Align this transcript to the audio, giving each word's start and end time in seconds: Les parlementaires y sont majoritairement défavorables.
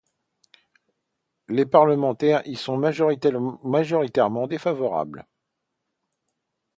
Les 1.47 1.63
parlementaires 1.67 2.41
y 2.47 2.55
sont 2.55 2.75
majoritairement 2.75 4.47
défavorables. 4.47 5.27